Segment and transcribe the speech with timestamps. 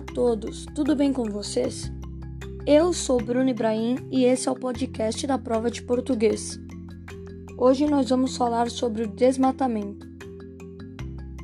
[0.00, 1.92] todos, tudo bem com vocês?
[2.66, 6.58] Eu sou Bruno Ibrahim e esse é o podcast da prova de português.
[7.58, 10.08] Hoje nós vamos falar sobre o desmatamento.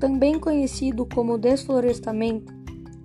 [0.01, 2.53] Também conhecido como desflorestamento,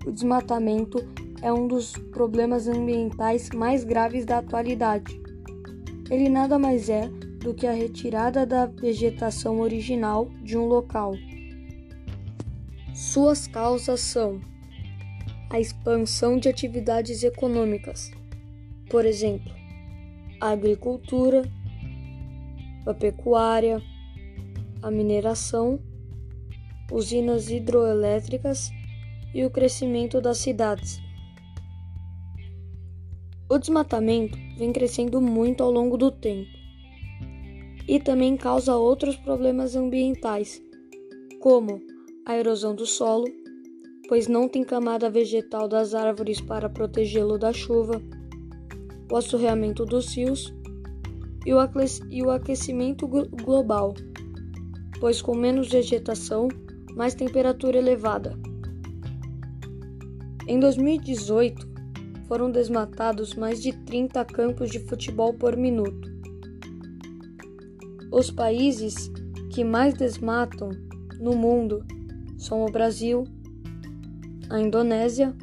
[0.05, 1.05] o desmatamento
[1.41, 5.21] é um dos problemas ambientais mais graves da atualidade.
[6.09, 7.07] Ele nada mais é
[7.39, 11.13] do que a retirada da vegetação original de um local.
[12.94, 14.40] Suas causas são
[15.52, 18.10] a expansão de atividades econômicas,
[18.90, 19.54] por exemplo,
[20.40, 21.44] a agricultura,
[22.86, 23.82] a pecuária,
[24.82, 25.77] a mineração,
[26.90, 28.72] usinas hidroelétricas
[29.34, 31.02] e o crescimento das cidades.
[33.49, 36.49] O desmatamento vem crescendo muito ao longo do tempo
[37.86, 40.62] e também causa outros problemas ambientais,
[41.41, 41.82] como
[42.26, 43.40] a erosão do solo,
[44.12, 48.01] pois não tem camada vegetal das árvores para protegê-lo da chuva,
[49.09, 50.53] o assorreamento dos rios
[51.45, 53.93] e o aquecimento global,
[54.99, 56.49] pois com menos vegetação,
[56.93, 58.37] mais temperatura elevada.
[60.46, 61.65] Em 2018,
[62.27, 66.12] foram desmatados mais de 30 campos de futebol por minuto.
[68.12, 69.09] Os países
[69.51, 70.69] que mais desmatam
[71.18, 71.81] no mundo
[72.38, 73.23] são o Brasil,
[74.52, 75.34] a Indonésia,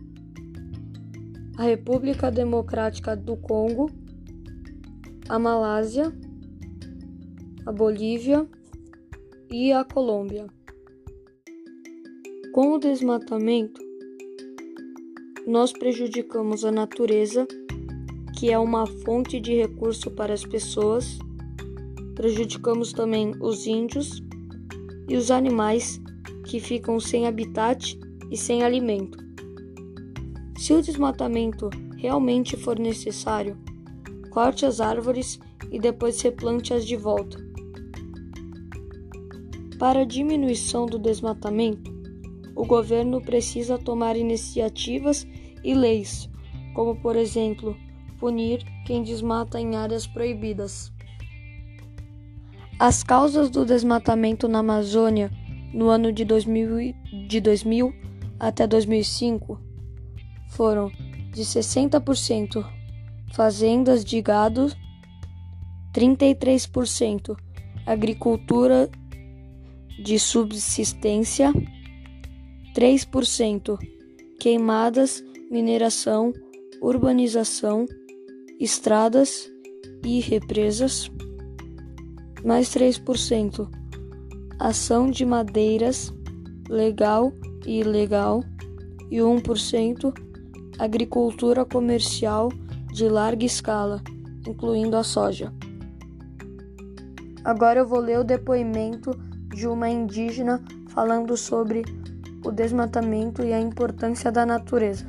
[1.57, 3.91] a República Democrática do Congo,
[5.31, 6.13] a Malásia,
[7.65, 8.47] a Bolívia
[9.51, 10.47] e a Colômbia.
[12.53, 13.81] Com o desmatamento,
[15.47, 17.49] nós prejudicamos a natureza,
[18.39, 21.19] que é uma fonte de recurso para as pessoas,
[22.15, 24.23] prejudicamos também os índios
[25.09, 25.99] e os animais
[26.45, 27.99] que ficam sem habitat
[28.31, 29.19] e sem alimento.
[30.57, 33.57] Se o desmatamento realmente for necessário,
[34.31, 35.39] corte as árvores
[35.71, 37.39] e depois replante-as de volta.
[39.79, 41.97] Para a diminuição do desmatamento,
[42.57, 45.27] o governo precisa tomar iniciativas
[45.63, 46.29] e leis,
[46.75, 47.77] como, por exemplo,
[48.19, 50.93] punir quem desmata em áreas proibidas.
[52.81, 55.31] As causas do desmatamento na Amazônia
[55.73, 56.95] no ano de 2000,
[57.29, 57.93] de 2000
[58.39, 59.61] até 2005
[60.51, 60.91] foram
[61.33, 62.65] de 60%
[63.33, 64.73] fazendas de gado,
[65.93, 67.37] 33%
[67.87, 68.91] agricultura
[70.03, 71.53] de subsistência,
[72.75, 73.79] 3%
[74.39, 76.33] queimadas, mineração,
[76.81, 77.87] urbanização,
[78.61, 79.51] estradas
[80.05, 81.11] e represas,
[82.45, 83.69] mais 3%
[84.59, 86.13] ação de madeiras
[86.69, 87.33] legal
[87.67, 88.43] e ilegal
[89.11, 90.13] e 1%
[90.79, 92.51] agricultura comercial
[92.93, 94.03] de larga escala,
[94.47, 95.53] incluindo a soja.
[97.45, 99.11] Agora eu vou ler o depoimento
[99.49, 101.83] de uma indígena falando sobre
[102.45, 105.07] o desmatamento e a importância da natureza.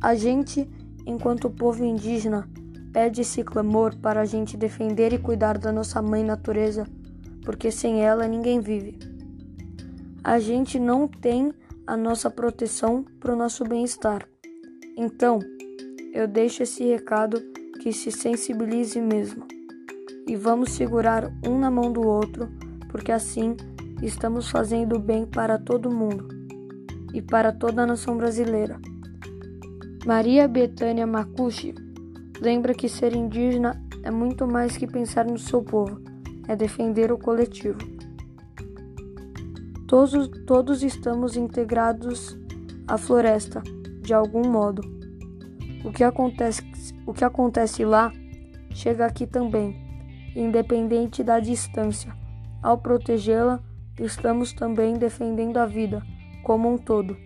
[0.00, 0.68] A gente,
[1.06, 2.48] enquanto povo indígena,
[2.92, 6.86] pede esse clamor para a gente defender e cuidar da nossa mãe natureza,
[7.44, 8.98] porque sem ela ninguém vive.
[10.26, 11.54] A gente não tem
[11.86, 14.28] a nossa proteção para o nosso bem-estar.
[14.96, 15.38] Então,
[16.12, 17.40] eu deixo esse recado
[17.80, 19.46] que se sensibilize mesmo.
[20.26, 22.48] E vamos segurar um na mão do outro,
[22.88, 23.56] porque assim
[24.02, 26.26] estamos fazendo bem para todo mundo
[27.14, 28.80] e para toda a nação brasileira.
[30.04, 31.72] Maria Betânia Makushi
[32.40, 36.02] lembra que ser indígena é muito mais que pensar no seu povo,
[36.48, 37.95] é defender o coletivo.
[39.96, 42.36] Todos, todos estamos integrados
[42.86, 43.62] à floresta,
[44.02, 44.82] de algum modo.
[45.86, 46.62] O que, acontece,
[47.06, 48.12] o que acontece lá
[48.74, 49.74] chega aqui também,
[50.36, 52.14] independente da distância.
[52.62, 53.58] Ao protegê-la,
[53.98, 56.02] estamos também defendendo a vida
[56.44, 57.16] como um todo.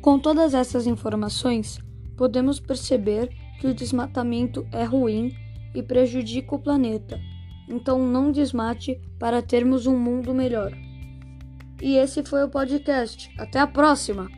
[0.00, 1.80] Com todas essas informações,
[2.16, 3.30] podemos perceber
[3.60, 5.34] que o desmatamento é ruim
[5.74, 7.18] e prejudica o planeta
[7.68, 10.72] então não desmate para termos um mundo melhor.
[11.80, 13.30] E esse foi o podcast.
[13.38, 14.28] Até a próxima!